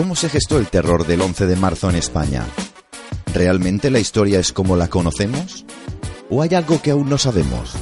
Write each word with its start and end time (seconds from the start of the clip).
¿Cómo 0.00 0.16
se 0.16 0.30
gestó 0.30 0.56
el 0.56 0.68
terror 0.68 1.06
del 1.06 1.20
11 1.20 1.46
de 1.46 1.56
marzo 1.56 1.90
en 1.90 1.96
España? 1.96 2.46
¿Realmente 3.34 3.90
la 3.90 3.98
historia 3.98 4.40
es 4.40 4.50
como 4.50 4.74
la 4.74 4.88
conocemos? 4.88 5.66
¿O 6.30 6.40
hay 6.40 6.54
algo 6.54 6.80
que 6.80 6.92
aún 6.92 7.10
no 7.10 7.18
sabemos? 7.18 7.74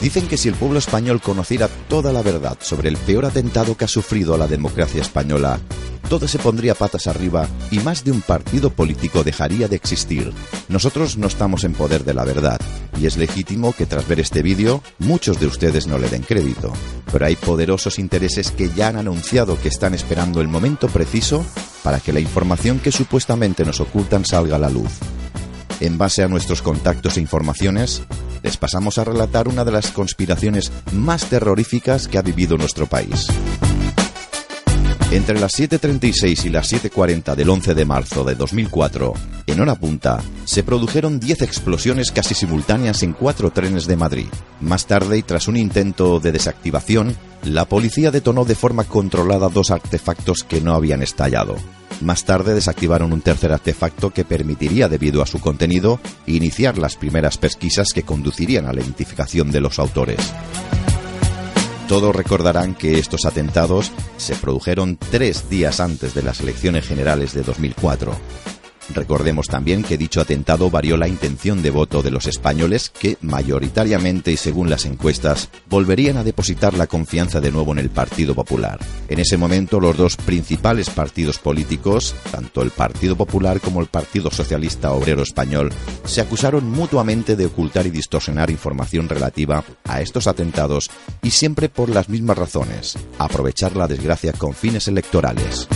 Dicen 0.00 0.28
que 0.28 0.36
si 0.36 0.50
el 0.50 0.54
pueblo 0.54 0.78
español 0.78 1.22
conociera 1.22 1.68
toda 1.88 2.12
la 2.12 2.20
verdad 2.20 2.58
sobre 2.60 2.90
el 2.90 2.98
peor 2.98 3.24
atentado 3.24 3.74
que 3.74 3.86
ha 3.86 3.88
sufrido 3.88 4.36
la 4.36 4.48
democracia 4.48 5.00
española, 5.00 5.58
todo 6.08 6.26
se 6.28 6.38
pondría 6.38 6.74
patas 6.74 7.06
arriba 7.06 7.48
y 7.70 7.78
más 7.80 8.04
de 8.04 8.10
un 8.10 8.20
partido 8.20 8.70
político 8.70 9.22
dejaría 9.22 9.68
de 9.68 9.76
existir. 9.76 10.32
Nosotros 10.68 11.16
no 11.16 11.26
estamos 11.26 11.64
en 11.64 11.74
poder 11.74 12.04
de 12.04 12.14
la 12.14 12.24
verdad, 12.24 12.60
y 13.00 13.06
es 13.06 13.16
legítimo 13.16 13.72
que 13.72 13.86
tras 13.86 14.06
ver 14.06 14.20
este 14.20 14.42
vídeo 14.42 14.82
muchos 14.98 15.40
de 15.40 15.46
ustedes 15.46 15.86
no 15.86 15.98
le 15.98 16.08
den 16.08 16.22
crédito. 16.22 16.72
Pero 17.12 17.26
hay 17.26 17.36
poderosos 17.36 17.98
intereses 17.98 18.50
que 18.50 18.70
ya 18.70 18.88
han 18.88 18.96
anunciado 18.96 19.58
que 19.60 19.68
están 19.68 19.94
esperando 19.94 20.40
el 20.40 20.48
momento 20.48 20.88
preciso 20.88 21.44
para 21.82 22.00
que 22.00 22.12
la 22.12 22.20
información 22.20 22.78
que 22.78 22.92
supuestamente 22.92 23.64
nos 23.64 23.80
ocultan 23.80 24.24
salga 24.24 24.56
a 24.56 24.60
la 24.60 24.70
luz. 24.70 24.90
En 25.80 25.96
base 25.96 26.22
a 26.22 26.28
nuestros 26.28 26.60
contactos 26.60 27.16
e 27.16 27.20
informaciones, 27.20 28.02
les 28.42 28.56
pasamos 28.58 28.98
a 28.98 29.04
relatar 29.04 29.48
una 29.48 29.64
de 29.64 29.72
las 29.72 29.90
conspiraciones 29.90 30.70
más 30.92 31.24
terroríficas 31.26 32.06
que 32.06 32.18
ha 32.18 32.22
vivido 32.22 32.58
nuestro 32.58 32.86
país. 32.86 33.28
Entre 35.12 35.40
las 35.40 35.58
7.36 35.58 36.44
y 36.44 36.50
las 36.50 36.72
7.40 36.72 37.34
del 37.34 37.50
11 37.50 37.74
de 37.74 37.84
marzo 37.84 38.22
de 38.22 38.36
2004, 38.36 39.12
en 39.48 39.60
hora 39.60 39.74
punta, 39.74 40.22
se 40.44 40.62
produjeron 40.62 41.18
10 41.18 41.42
explosiones 41.42 42.12
casi 42.12 42.34
simultáneas 42.34 43.02
en 43.02 43.12
cuatro 43.12 43.50
trenes 43.50 43.88
de 43.88 43.96
Madrid. 43.96 44.28
Más 44.60 44.86
tarde, 44.86 45.18
y 45.18 45.22
tras 45.22 45.48
un 45.48 45.56
intento 45.56 46.20
de 46.20 46.30
desactivación, 46.30 47.16
la 47.42 47.64
policía 47.64 48.12
detonó 48.12 48.44
de 48.44 48.54
forma 48.54 48.84
controlada 48.84 49.48
dos 49.48 49.72
artefactos 49.72 50.44
que 50.44 50.60
no 50.60 50.74
habían 50.74 51.02
estallado. 51.02 51.56
Más 52.00 52.24
tarde 52.24 52.54
desactivaron 52.54 53.12
un 53.12 53.20
tercer 53.20 53.52
artefacto 53.52 54.10
que 54.10 54.24
permitiría, 54.24 54.88
debido 54.88 55.22
a 55.22 55.26
su 55.26 55.40
contenido, 55.40 55.98
iniciar 56.26 56.78
las 56.78 56.94
primeras 56.94 57.36
pesquisas 57.36 57.92
que 57.92 58.04
conducirían 58.04 58.66
a 58.66 58.72
la 58.72 58.80
identificación 58.80 59.50
de 59.50 59.60
los 59.60 59.80
autores. 59.80 60.20
Todos 61.90 62.14
recordarán 62.14 62.76
que 62.76 63.00
estos 63.00 63.24
atentados 63.24 63.90
se 64.16 64.36
produjeron 64.36 64.96
tres 64.96 65.50
días 65.50 65.80
antes 65.80 66.14
de 66.14 66.22
las 66.22 66.40
elecciones 66.40 66.86
generales 66.86 67.34
de 67.34 67.42
2004. 67.42 68.12
Recordemos 68.94 69.46
también 69.46 69.82
que 69.82 69.98
dicho 69.98 70.20
atentado 70.20 70.70
varió 70.70 70.96
la 70.96 71.08
intención 71.08 71.62
de 71.62 71.70
voto 71.70 72.02
de 72.02 72.10
los 72.10 72.26
españoles 72.26 72.90
que, 72.90 73.16
mayoritariamente 73.20 74.32
y 74.32 74.36
según 74.36 74.70
las 74.70 74.84
encuestas, 74.84 75.48
volverían 75.68 76.16
a 76.16 76.24
depositar 76.24 76.74
la 76.74 76.86
confianza 76.86 77.40
de 77.40 77.52
nuevo 77.52 77.72
en 77.72 77.78
el 77.78 77.90
Partido 77.90 78.34
Popular. 78.34 78.78
En 79.08 79.18
ese 79.20 79.36
momento 79.36 79.80
los 79.80 79.96
dos 79.96 80.16
principales 80.16 80.90
partidos 80.90 81.38
políticos, 81.38 82.14
tanto 82.30 82.62
el 82.62 82.70
Partido 82.70 83.16
Popular 83.16 83.60
como 83.60 83.80
el 83.80 83.86
Partido 83.86 84.30
Socialista 84.30 84.92
Obrero 84.92 85.22
Español, 85.22 85.70
se 86.04 86.20
acusaron 86.20 86.68
mutuamente 86.68 87.36
de 87.36 87.46
ocultar 87.46 87.86
y 87.86 87.90
distorsionar 87.90 88.50
información 88.50 89.08
relativa 89.08 89.64
a 89.84 90.00
estos 90.00 90.26
atentados 90.26 90.90
y 91.22 91.30
siempre 91.30 91.68
por 91.68 91.88
las 91.88 92.08
mismas 92.08 92.38
razones, 92.38 92.96
aprovechar 93.18 93.76
la 93.76 93.86
desgracia 93.86 94.32
con 94.32 94.54
fines 94.54 94.88
electorales. 94.88 95.68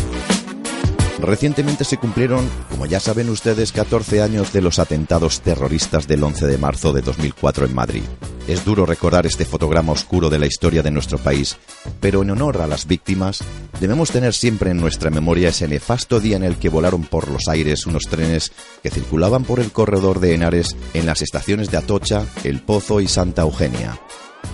Recientemente 1.25 1.85
se 1.85 1.97
cumplieron, 1.97 2.47
como 2.71 2.85
ya 2.85 3.01
saben 3.01 3.31
ustedes, 3.31 3.73
14 3.73 4.21
años 4.21 4.53
de 4.53 4.61
los 4.61 4.79
atentados 4.79 5.41
terroristas 5.41 6.07
del 6.07 6.23
11 6.23 6.47
de 6.47 6.59
marzo 6.59 6.93
de 6.93 7.01
2004 7.01 7.65
en 7.65 7.75
Madrid. 7.75 8.03
Es 8.47 8.65
duro 8.65 8.85
recordar 8.85 9.25
este 9.25 9.47
fotograma 9.47 9.93
oscuro 9.93 10.29
de 10.29 10.39
la 10.39 10.47
historia 10.47 10.83
de 10.83 10.91
nuestro 10.91 11.17
país, 11.17 11.57
pero 12.01 12.23
en 12.23 12.31
honor 12.31 12.61
a 12.61 12.67
las 12.67 12.87
víctimas, 12.87 13.43
debemos 13.81 14.11
tener 14.11 14.35
siempre 14.35 14.71
en 14.71 14.77
nuestra 14.77 15.09
memoria 15.09 15.49
ese 15.49 15.67
nefasto 15.67 16.21
día 16.21 16.37
en 16.37 16.45
el 16.45 16.57
que 16.57 16.69
volaron 16.69 17.05
por 17.05 17.31
los 17.31 17.49
aires 17.49 17.87
unos 17.87 18.03
trenes 18.05 18.53
que 18.83 18.91
circulaban 18.91 19.45
por 19.45 19.61
el 19.61 19.73
corredor 19.73 20.21
de 20.21 20.35
Henares 20.35 20.77
en 20.93 21.07
las 21.07 21.23
estaciones 21.23 21.71
de 21.71 21.79
Atocha, 21.79 22.27
El 22.45 22.61
Pozo 22.61 23.01
y 23.01 23.09
Santa 23.09 23.43
Eugenia. 23.43 23.99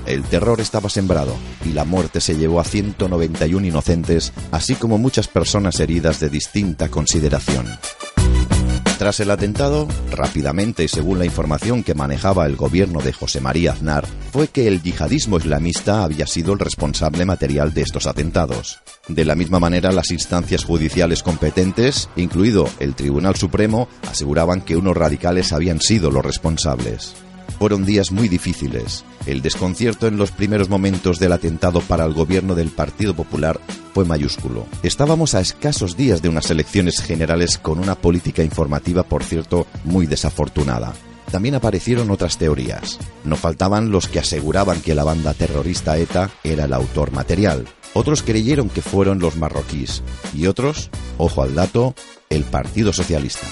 El 0.06 0.22
terror 0.24 0.60
estaba 0.60 0.88
sembrado 0.88 1.36
y 1.64 1.70
la 1.70 1.84
muerte 1.84 2.20
se 2.20 2.36
llevó 2.36 2.60
a 2.60 2.64
191 2.64 3.66
inocentes, 3.66 4.32
así 4.50 4.74
como 4.74 4.98
muchas 4.98 5.28
personas 5.28 5.78
heridas 5.80 6.20
de 6.20 6.28
distinta 6.28 6.88
consideración. 6.88 7.66
Tras 9.00 9.18
el 9.20 9.30
atentado, 9.30 9.88
rápidamente 10.10 10.84
y 10.84 10.88
según 10.88 11.18
la 11.18 11.24
información 11.24 11.82
que 11.82 11.94
manejaba 11.94 12.44
el 12.44 12.54
gobierno 12.54 13.00
de 13.00 13.14
José 13.14 13.40
María 13.40 13.72
Aznar, 13.72 14.06
fue 14.30 14.48
que 14.48 14.68
el 14.68 14.82
yihadismo 14.82 15.38
islamista 15.38 16.04
había 16.04 16.26
sido 16.26 16.52
el 16.52 16.58
responsable 16.58 17.24
material 17.24 17.72
de 17.72 17.80
estos 17.80 18.06
atentados. 18.06 18.80
De 19.08 19.24
la 19.24 19.36
misma 19.36 19.58
manera, 19.58 19.90
las 19.90 20.10
instancias 20.10 20.64
judiciales 20.64 21.22
competentes, 21.22 22.10
incluido 22.14 22.68
el 22.78 22.94
Tribunal 22.94 23.36
Supremo, 23.36 23.88
aseguraban 24.06 24.60
que 24.60 24.76
unos 24.76 24.94
radicales 24.94 25.54
habían 25.54 25.80
sido 25.80 26.10
los 26.10 26.22
responsables. 26.22 27.14
Fueron 27.58 27.84
días 27.84 28.10
muy 28.10 28.28
difíciles. 28.28 29.04
El 29.26 29.42
desconcierto 29.42 30.06
en 30.06 30.16
los 30.16 30.30
primeros 30.30 30.68
momentos 30.68 31.18
del 31.18 31.32
atentado 31.32 31.80
para 31.80 32.04
el 32.04 32.14
gobierno 32.14 32.54
del 32.54 32.70
Partido 32.70 33.14
Popular 33.14 33.60
fue 33.92 34.04
mayúsculo. 34.04 34.66
Estábamos 34.82 35.34
a 35.34 35.40
escasos 35.40 35.96
días 35.96 36.22
de 36.22 36.28
unas 36.28 36.50
elecciones 36.50 37.00
generales 37.00 37.58
con 37.58 37.78
una 37.78 37.94
política 37.94 38.42
informativa, 38.42 39.02
por 39.02 39.24
cierto, 39.24 39.66
muy 39.84 40.06
desafortunada. 40.06 40.94
También 41.30 41.54
aparecieron 41.54 42.10
otras 42.10 42.38
teorías. 42.38 42.98
No 43.24 43.36
faltaban 43.36 43.90
los 43.90 44.08
que 44.08 44.18
aseguraban 44.18 44.80
que 44.80 44.94
la 44.94 45.04
banda 45.04 45.32
terrorista 45.34 45.96
ETA 45.96 46.30
era 46.42 46.64
el 46.64 46.72
autor 46.72 47.12
material. 47.12 47.66
Otros 47.94 48.22
creyeron 48.22 48.68
que 48.68 48.82
fueron 48.82 49.18
los 49.18 49.36
marroquíes. 49.36 50.02
Y 50.34 50.46
otros, 50.46 50.90
ojo 51.18 51.42
al 51.42 51.54
dato, 51.54 51.94
el 52.30 52.44
Partido 52.44 52.92
Socialista. 52.92 53.46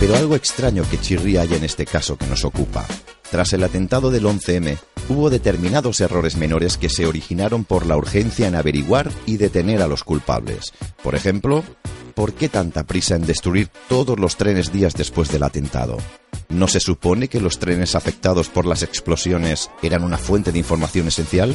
Pero 0.00 0.14
algo 0.14 0.36
extraño 0.36 0.84
que 0.88 1.00
chirría 1.00 1.40
hay 1.40 1.54
en 1.54 1.64
este 1.64 1.84
caso 1.84 2.16
que 2.16 2.26
nos 2.26 2.44
ocupa. 2.44 2.86
Tras 3.32 3.52
el 3.52 3.64
atentado 3.64 4.10
del 4.10 4.26
11M, 4.26 4.78
hubo 5.08 5.28
determinados 5.28 6.00
errores 6.00 6.36
menores 6.36 6.78
que 6.78 6.88
se 6.88 7.04
originaron 7.04 7.64
por 7.64 7.84
la 7.84 7.96
urgencia 7.96 8.46
en 8.46 8.54
averiguar 8.54 9.10
y 9.26 9.38
detener 9.38 9.82
a 9.82 9.88
los 9.88 10.04
culpables. 10.04 10.72
Por 11.02 11.16
ejemplo, 11.16 11.64
¿por 12.14 12.32
qué 12.32 12.48
tanta 12.48 12.84
prisa 12.84 13.16
en 13.16 13.26
destruir 13.26 13.70
todos 13.88 14.20
los 14.20 14.36
trenes 14.36 14.72
días 14.72 14.94
después 14.94 15.30
del 15.30 15.42
atentado? 15.42 15.96
¿No 16.48 16.68
se 16.68 16.78
supone 16.78 17.28
que 17.28 17.40
los 17.40 17.58
trenes 17.58 17.96
afectados 17.96 18.48
por 18.48 18.66
las 18.66 18.84
explosiones 18.84 19.68
eran 19.82 20.04
una 20.04 20.16
fuente 20.16 20.52
de 20.52 20.60
información 20.60 21.08
esencial? 21.08 21.54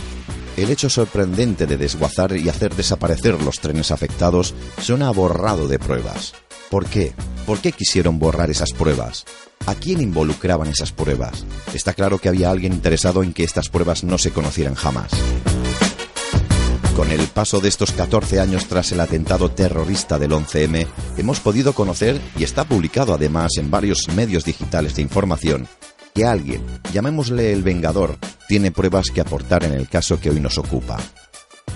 El 0.57 0.69
hecho 0.69 0.89
sorprendente 0.89 1.65
de 1.65 1.77
desguazar 1.77 2.35
y 2.35 2.49
hacer 2.49 2.75
desaparecer 2.75 3.41
los 3.41 3.59
trenes 3.59 3.89
afectados 3.89 4.53
suena 4.79 5.09
borrado 5.11 5.67
de 5.67 5.79
pruebas. 5.79 6.33
¿Por 6.73 6.87
qué? 6.87 7.13
¿Por 7.45 7.59
qué 7.59 7.71
quisieron 7.71 8.17
borrar 8.17 8.49
esas 8.49 8.73
pruebas? 8.73 9.25
¿A 9.67 9.75
quién 9.75 10.01
involucraban 10.01 10.67
esas 10.69 10.91
pruebas? 10.91 11.45
Está 11.71 11.93
claro 11.93 12.17
que 12.17 12.29
había 12.29 12.49
alguien 12.49 12.73
interesado 12.73 13.21
en 13.21 13.31
que 13.31 13.43
estas 13.43 13.69
pruebas 13.69 14.03
no 14.03 14.17
se 14.17 14.31
conocieran 14.31 14.73
jamás. 14.73 15.11
Con 16.95 17.11
el 17.11 17.27
paso 17.27 17.59
de 17.59 17.69
estos 17.69 17.91
14 17.91 18.39
años 18.39 18.65
tras 18.65 18.91
el 18.91 19.01
atentado 19.01 19.51
terrorista 19.51 20.17
del 20.17 20.31
11M, 20.31 20.87
hemos 21.17 21.39
podido 21.41 21.73
conocer, 21.73 22.19
y 22.39 22.43
está 22.43 22.63
publicado 22.63 23.13
además 23.13 23.51
en 23.59 23.69
varios 23.69 24.07
medios 24.15 24.43
digitales 24.43 24.95
de 24.95 25.03
información, 25.03 25.67
que 26.15 26.25
alguien, 26.25 26.65
llamémosle 26.91 27.53
el 27.53 27.61
Vengador, 27.61 28.17
tiene 28.47 28.71
pruebas 28.71 29.11
que 29.13 29.21
aportar 29.21 29.63
en 29.63 29.73
el 29.73 29.87
caso 29.87 30.19
que 30.19 30.31
hoy 30.31 30.39
nos 30.39 30.57
ocupa. 30.57 30.97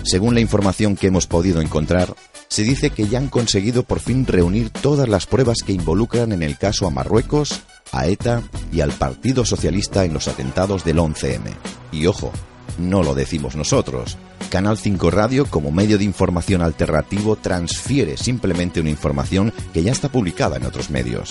Según 0.02 0.34
la 0.34 0.40
información 0.40 0.96
que 0.96 1.06
hemos 1.06 1.28
podido 1.28 1.60
encontrar, 1.60 2.16
se 2.58 2.64
dice 2.64 2.90
que 2.90 3.06
ya 3.06 3.20
han 3.20 3.28
conseguido 3.28 3.84
por 3.84 4.00
fin 4.00 4.26
reunir 4.26 4.70
todas 4.70 5.08
las 5.08 5.26
pruebas 5.26 5.58
que 5.64 5.72
involucran 5.72 6.32
en 6.32 6.42
el 6.42 6.58
caso 6.58 6.88
a 6.88 6.90
Marruecos, 6.90 7.60
a 7.92 8.08
ETA 8.08 8.42
y 8.72 8.80
al 8.80 8.90
Partido 8.90 9.44
Socialista 9.44 10.04
en 10.04 10.12
los 10.12 10.26
atentados 10.26 10.84
del 10.84 10.98
11M. 10.98 11.52
Y 11.92 12.06
ojo, 12.06 12.32
no 12.76 13.04
lo 13.04 13.14
decimos 13.14 13.54
nosotros. 13.54 14.18
Canal 14.50 14.76
5 14.76 15.08
Radio, 15.08 15.46
como 15.46 15.70
medio 15.70 15.98
de 15.98 16.04
información 16.04 16.60
alternativo, 16.60 17.36
transfiere 17.36 18.16
simplemente 18.16 18.80
una 18.80 18.90
información 18.90 19.52
que 19.72 19.84
ya 19.84 19.92
está 19.92 20.08
publicada 20.08 20.56
en 20.56 20.66
otros 20.66 20.90
medios. 20.90 21.30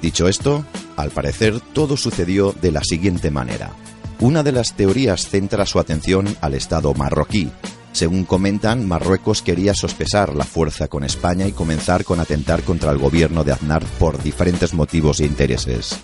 Dicho 0.00 0.28
esto, 0.28 0.64
al 0.96 1.10
parecer 1.10 1.60
todo 1.74 1.98
sucedió 1.98 2.54
de 2.58 2.72
la 2.72 2.80
siguiente 2.82 3.30
manera. 3.30 3.72
Una 4.18 4.42
de 4.42 4.52
las 4.52 4.72
teorías 4.72 5.28
centra 5.28 5.66
su 5.66 5.78
atención 5.78 6.34
al 6.40 6.54
Estado 6.54 6.94
marroquí, 6.94 7.50
según 7.94 8.24
comentan, 8.24 8.88
Marruecos 8.88 9.40
quería 9.40 9.72
sospesar 9.72 10.34
la 10.34 10.42
fuerza 10.42 10.88
con 10.88 11.04
España 11.04 11.46
y 11.46 11.52
comenzar 11.52 12.04
con 12.04 12.18
atentar 12.18 12.64
contra 12.64 12.90
el 12.90 12.98
gobierno 12.98 13.44
de 13.44 13.52
Aznar 13.52 13.84
por 14.00 14.20
diferentes 14.20 14.74
motivos 14.74 15.20
e 15.20 15.26
intereses. 15.26 15.96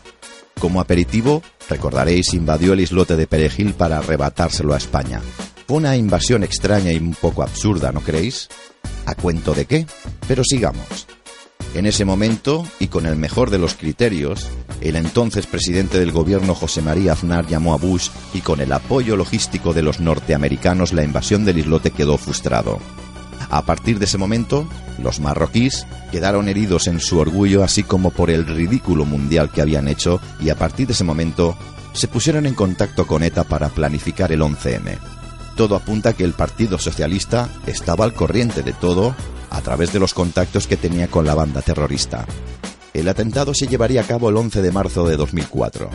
Como 0.61 0.81
aperitivo, 0.81 1.43
recordaréis, 1.69 2.33
invadió 2.33 2.75
el 2.75 2.81
islote 2.81 3.17
de 3.17 3.27
Perejil 3.27 3.75
para 3.75 3.99
arrebatárselo 3.99 4.73
a 4.73 4.77
España. 4.77 5.21
Una 5.67 5.97
invasión 5.97 6.45
extraña 6.45 6.93
y 6.93 6.99
un 6.99 7.15
poco 7.15 7.43
absurda, 7.43 7.91
¿no 7.91 8.03
creéis? 8.03 8.49
¿A 9.07 9.17
cuento 9.17 9.53
de 9.53 9.65
qué? 9.65 9.87
Pero 10.29 10.45
sigamos. 10.45 11.09
En 11.75 11.87
ese 11.87 12.05
momento, 12.05 12.65
y 12.79 12.87
con 12.87 13.05
el 13.07 13.17
mejor 13.17 13.51
de 13.51 13.59
los 13.59 13.75
criterios, 13.75 14.49
el 14.81 14.97
entonces 14.97 15.47
presidente 15.47 15.99
del 15.99 16.13
gobierno 16.13 16.55
José 16.55 16.83
María 16.83 17.13
Aznar 17.13 17.47
llamó 17.47 17.75
a 17.75 17.77
Bush 17.77 18.09
y 18.33 18.41
con 18.41 18.61
el 18.61 18.73
apoyo 18.73 19.17
logístico 19.17 19.75
de 19.75 19.83
los 19.83 20.01
norteamericanos 20.01 20.93
la 20.93 21.05
invasión 21.05 21.45
del 21.45 21.59
islote 21.59 21.91
quedó 21.91 22.17
frustrado. 22.17 22.79
A 23.51 23.63
partir 23.63 23.99
de 23.99 24.05
ese 24.05 24.17
momento, 24.17 24.67
los 25.03 25.21
marroquíes 25.21 25.87
quedaron 26.11 26.49
heridos 26.49 26.87
en 26.87 27.01
su 27.01 27.19
orgullo 27.19 27.63
así 27.63 27.83
como 27.83 28.11
por 28.11 28.31
el 28.31 28.47
ridículo 28.47 29.05
mundial 29.05 29.51
que 29.51 29.61
habían 29.61 29.89
hecho 29.89 30.21
y 30.41 30.51
a 30.51 30.57
partir 30.57 30.87
de 30.87 30.93
ese 30.93 31.05
momento 31.05 31.57
se 31.93 32.09
pusieron 32.09 32.47
en 32.47 32.55
contacto 32.55 33.07
con 33.07 33.23
ETA 33.23 33.45
para 33.45 33.69
planificar 33.69 34.33
el 34.33 34.41
11M. 34.41 34.99
Todo 35.57 35.75
apunta 35.75 36.11
a 36.11 36.13
que 36.13 36.25
el 36.25 36.33
Partido 36.33 36.79
Socialista 36.79 37.49
estaba 37.67 38.05
al 38.05 38.15
corriente 38.15 38.63
de 38.63 38.73
todo 38.73 39.15
a 39.51 39.61
través 39.61 39.93
de 39.93 39.99
los 39.99 40.15
contactos 40.15 40.67
que 40.67 40.77
tenía 40.77 41.09
con 41.09 41.27
la 41.27 41.35
banda 41.35 41.61
terrorista. 41.61 42.25
El 42.95 43.09
atentado 43.09 43.55
se 43.55 43.67
llevaría 43.67 44.01
a 44.01 44.07
cabo 44.07 44.29
el 44.29 44.37
11 44.37 44.63
de 44.63 44.73
marzo 44.73 45.07
de 45.07 45.17
2004 45.17 45.91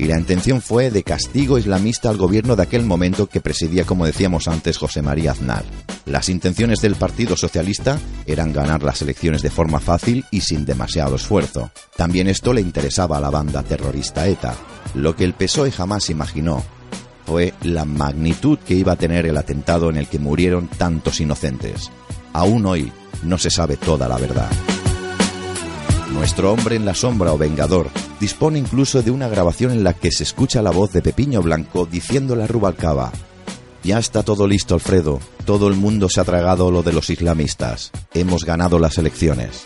y 0.00 0.06
la 0.06 0.18
intención 0.18 0.62
fue 0.62 0.90
de 0.90 1.02
castigo 1.02 1.58
islamista 1.58 2.08
al 2.08 2.16
gobierno 2.16 2.56
de 2.56 2.62
aquel 2.62 2.84
momento 2.84 3.26
que 3.26 3.42
presidía, 3.42 3.84
como 3.84 4.06
decíamos 4.06 4.48
antes, 4.48 4.78
José 4.78 5.02
María 5.02 5.32
Aznar. 5.32 5.62
Las 6.06 6.30
intenciones 6.30 6.80
del 6.80 6.94
Partido 6.94 7.36
Socialista 7.36 7.98
eran 8.26 8.54
ganar 8.54 8.82
las 8.82 9.02
elecciones 9.02 9.42
de 9.42 9.50
forma 9.50 9.78
fácil 9.78 10.24
y 10.30 10.40
sin 10.40 10.64
demasiado 10.64 11.16
esfuerzo. 11.16 11.70
También 11.96 12.28
esto 12.28 12.54
le 12.54 12.62
interesaba 12.62 13.18
a 13.18 13.20
la 13.20 13.28
banda 13.28 13.62
terrorista 13.62 14.26
ETA. 14.26 14.54
Lo 14.94 15.14
que 15.14 15.24
el 15.24 15.34
PSOE 15.34 15.70
jamás 15.70 16.08
imaginó 16.08 16.64
fue 17.26 17.52
la 17.60 17.84
magnitud 17.84 18.58
que 18.58 18.74
iba 18.74 18.92
a 18.92 18.96
tener 18.96 19.26
el 19.26 19.36
atentado 19.36 19.90
en 19.90 19.98
el 19.98 20.08
que 20.08 20.18
murieron 20.18 20.68
tantos 20.68 21.20
inocentes. 21.20 21.90
Aún 22.32 22.64
hoy 22.64 22.90
no 23.22 23.36
se 23.36 23.50
sabe 23.50 23.76
toda 23.76 24.08
la 24.08 24.16
verdad. 24.16 24.50
Nuestro 26.12 26.52
hombre 26.52 26.76
en 26.76 26.84
la 26.84 26.94
sombra 26.94 27.32
o 27.32 27.38
vengador 27.38 27.88
dispone 28.18 28.58
incluso 28.58 29.02
de 29.02 29.10
una 29.10 29.28
grabación 29.28 29.70
en 29.70 29.84
la 29.84 29.94
que 29.94 30.10
se 30.10 30.24
escucha 30.24 30.60
la 30.60 30.70
voz 30.70 30.92
de 30.92 31.02
Pepiño 31.02 31.40
Blanco 31.40 31.86
diciéndole 31.86 32.44
a 32.44 32.46
Rubalcaba 32.46 33.12
Ya 33.82 33.98
está 33.98 34.22
todo 34.22 34.46
listo, 34.46 34.74
Alfredo. 34.74 35.20
Todo 35.44 35.68
el 35.68 35.76
mundo 35.76 36.08
se 36.08 36.20
ha 36.20 36.24
tragado 36.24 36.70
lo 36.70 36.82
de 36.82 36.92
los 36.92 37.10
islamistas. 37.10 37.92
Hemos 38.12 38.44
ganado 38.44 38.78
las 38.78 38.98
elecciones. 38.98 39.62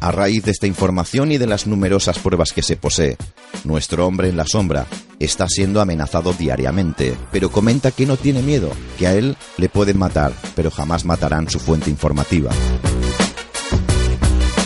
A 0.00 0.10
raíz 0.10 0.44
de 0.44 0.50
esta 0.50 0.66
información 0.66 1.32
y 1.32 1.38
de 1.38 1.46
las 1.46 1.66
numerosas 1.66 2.18
pruebas 2.18 2.52
que 2.52 2.62
se 2.62 2.76
posee, 2.76 3.16
nuestro 3.62 4.06
hombre 4.06 4.28
en 4.28 4.36
la 4.36 4.44
sombra 4.44 4.86
está 5.18 5.48
siendo 5.48 5.80
amenazado 5.80 6.32
diariamente, 6.32 7.16
pero 7.30 7.50
comenta 7.50 7.90
que 7.90 8.04
no 8.04 8.16
tiene 8.16 8.42
miedo, 8.42 8.70
que 8.98 9.06
a 9.06 9.14
él 9.14 9.36
le 9.56 9.68
pueden 9.68 9.98
matar, 9.98 10.32
pero 10.56 10.70
jamás 10.70 11.04
matarán 11.04 11.48
su 11.48 11.60
fuente 11.60 11.88
informativa. 11.90 12.50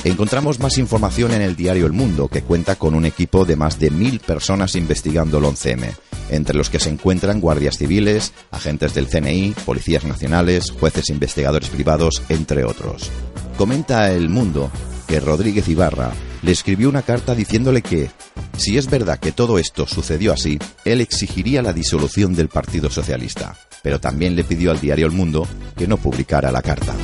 Encontramos 0.08 0.58
más 0.58 0.78
información 0.78 1.32
en 1.32 1.42
el 1.42 1.54
diario 1.54 1.84
El 1.84 1.92
Mundo, 1.92 2.28
que 2.28 2.40
cuenta 2.40 2.76
con 2.76 2.94
un 2.94 3.04
equipo 3.04 3.44
de 3.44 3.56
más 3.56 3.78
de 3.78 3.90
mil 3.90 4.20
personas 4.20 4.74
investigando 4.74 5.36
el 5.36 5.44
11M, 5.44 5.94
entre 6.30 6.56
los 6.56 6.70
que 6.70 6.80
se 6.80 6.88
encuentran 6.88 7.42
guardias 7.42 7.76
civiles, 7.76 8.32
agentes 8.50 8.94
del 8.94 9.06
CNI, 9.06 9.54
policías 9.66 10.04
nacionales, 10.04 10.70
jueces 10.70 11.10
investigadores 11.10 11.68
privados, 11.68 12.22
entre 12.30 12.64
otros. 12.64 13.10
Comenta 13.58 14.10
El 14.10 14.30
Mundo 14.30 14.70
que 15.06 15.20
Rodríguez 15.20 15.68
Ibarra 15.68 16.10
le 16.40 16.52
escribió 16.52 16.88
una 16.88 17.02
carta 17.02 17.34
diciéndole 17.34 17.82
que, 17.82 18.10
si 18.56 18.78
es 18.78 18.88
verdad 18.88 19.18
que 19.18 19.32
todo 19.32 19.58
esto 19.58 19.86
sucedió 19.86 20.32
así, 20.32 20.58
él 20.86 21.02
exigiría 21.02 21.60
la 21.60 21.74
disolución 21.74 22.34
del 22.34 22.48
Partido 22.48 22.88
Socialista, 22.88 23.58
pero 23.82 24.00
también 24.00 24.36
le 24.36 24.44
pidió 24.44 24.70
al 24.70 24.80
diario 24.80 25.04
El 25.04 25.12
Mundo 25.12 25.46
que 25.76 25.86
no 25.86 25.98
publicara 25.98 26.50
la 26.50 26.62
carta. 26.62 26.94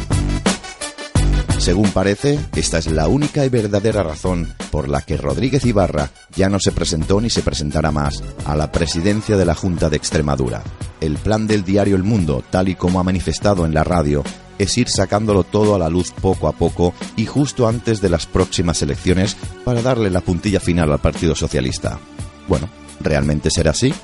Según 1.65 1.93
parece, 1.93 2.39
esta 2.55 2.77
es 2.77 2.89
la 2.89 3.09
única 3.09 3.43
y 3.47 3.49
verdadera 3.49 4.03
razón 4.03 4.53
por 4.71 4.87
la 4.87 5.01
que 5.01 5.17
Rodríguez 5.17 5.65
Ibarra 5.65 6.11
ya 6.37 6.51
no 6.51 6.59
se 6.61 6.73
presentó 6.73 7.23
ni 7.23 7.31
se 7.31 7.41
presentará 7.41 7.91
más 7.91 8.23
a 8.45 8.55
la 8.55 8.71
presidencia 8.71 9.39
de 9.39 9.47
la 9.47 9.55
Junta 9.55 9.89
de 9.89 9.97
Extremadura. 9.97 10.63
El 11.01 11.17
plan 11.17 11.47
del 11.47 11.65
diario 11.65 11.97
El 11.97 12.03
Mundo, 12.03 12.45
tal 12.51 12.69
y 12.69 12.75
como 12.75 13.01
ha 13.01 13.03
manifestado 13.03 13.65
en 13.65 13.73
la 13.73 13.83
radio, 13.83 14.23
es 14.59 14.77
ir 14.77 14.91
sacándolo 14.91 15.43
todo 15.43 15.75
a 15.75 15.79
la 15.79 15.89
luz 15.89 16.11
poco 16.11 16.49
a 16.49 16.53
poco 16.53 16.93
y 17.17 17.25
justo 17.25 17.67
antes 17.67 18.03
de 18.03 18.11
las 18.11 18.27
próximas 18.27 18.83
elecciones 18.83 19.35
para 19.65 19.81
darle 19.81 20.11
la 20.11 20.21
puntilla 20.21 20.61
final 20.61 20.93
al 20.93 21.01
Partido 21.01 21.35
Socialista. 21.35 21.99
Bueno, 22.47 22.69
¿realmente 23.01 23.49
será 23.51 23.71
así? 23.71 23.95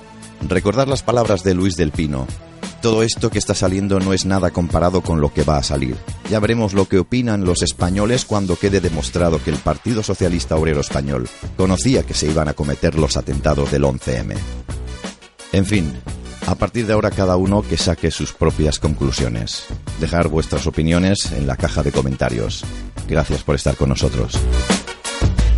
Recordar 0.49 0.89
las 0.89 1.03
palabras 1.03 1.45
de 1.45 1.53
Luis 1.53 1.77
del 1.77 1.91
Pino, 1.91 2.27
todo 2.81 3.03
esto 3.03 3.31
que 3.31 3.39
está 3.39 3.55
saliendo 3.55 4.01
no 4.01 4.13
es 4.13 4.25
nada 4.25 4.51
comparado 4.51 5.03
con 5.03 5.21
lo 5.21 5.33
que 5.33 5.43
va 5.43 5.59
a 5.59 5.63
salir. 5.63 5.97
Ya 6.31 6.41
veremos 6.41 6.73
lo 6.73 6.87
que 6.87 6.99
opinan 6.99 7.45
los 7.45 7.63
españoles 7.63 8.25
cuando 8.25 8.57
quede 8.57 8.81
demostrado 8.81 9.43
que 9.43 9.51
el 9.51 9.59
Partido 9.59 10.03
Socialista 10.03 10.57
Obrero 10.57 10.81
Español 10.81 11.29
conocía 11.57 12.05
que 12.05 12.15
se 12.15 12.27
iban 12.27 12.49
a 12.49 12.55
cometer 12.55 12.97
los 12.97 13.17
atentados 13.17 13.71
del 13.71 13.85
11M. 13.85 14.35
En 15.53 15.67
fin, 15.67 15.93
a 16.47 16.55
partir 16.55 16.87
de 16.87 16.95
ahora 16.95 17.11
cada 17.11 17.37
uno 17.37 17.63
que 17.63 17.77
saque 17.77 18.11
sus 18.11 18.33
propias 18.33 18.79
conclusiones. 18.79 19.67
Dejar 20.01 20.29
vuestras 20.29 20.67
opiniones 20.67 21.33
en 21.33 21.47
la 21.47 21.57
caja 21.57 21.83
de 21.83 21.93
comentarios. 21.93 22.65
Gracias 23.07 23.43
por 23.43 23.57
estar 23.57 23.77
con 23.77 23.91
nosotros. 23.91 24.39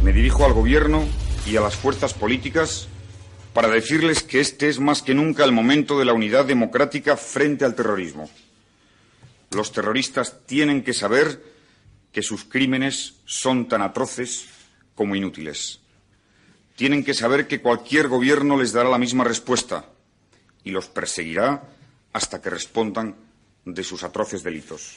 Me 0.03 0.13
dirijo 0.13 0.45
al 0.45 0.53
gobierno 0.53 1.05
y 1.47 1.57
a 1.57 1.61
las 1.61 1.77
fuerzas 1.77 2.15
políticas 2.15 2.89
para 3.53 3.69
decirles 3.69 4.23
que 4.23 4.41
este 4.41 4.69
es 4.69 4.81
más 4.81 5.03
que 5.03 5.15
nunca 5.15 5.45
el 5.45 5.53
momento 5.53 5.99
de 5.99 6.05
la 6.05 6.13
unidad 6.13 6.45
democrática 6.45 7.17
frente 7.17 7.65
al 7.65 7.75
terrorismo. 7.75 8.31
Los 9.51 9.73
terroristas 9.73 10.47
tienen 10.47 10.83
que 10.83 10.95
saber 10.95 11.43
que 12.13 12.23
sus 12.23 12.45
crímenes 12.45 13.15
son 13.25 13.69
tan 13.69 13.83
atroces 13.83 14.47
como 14.95 15.15
inútiles. 15.15 15.81
Tienen 16.77 17.05
que 17.05 17.15
saber 17.15 17.47
que 17.47 17.61
cualquier 17.61 18.09
gobierno 18.09 18.57
les 18.57 18.73
dará 18.73 18.89
la 18.89 18.99
misma 18.99 19.25
respuesta 19.25 19.85
y 20.65 20.71
los 20.71 20.89
perseguirá 20.89 21.63
hasta 22.13 22.41
que 22.41 22.51
respondan 22.51 23.17
de 23.65 23.85
sus 23.85 24.03
atroces 24.03 24.43
delitos. 24.43 24.97